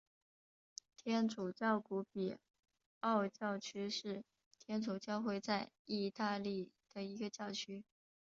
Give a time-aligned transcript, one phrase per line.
[0.97, 2.35] 天主教古比
[3.01, 4.23] 奥教区是
[4.65, 7.83] 天主教会在义大利的一个教区。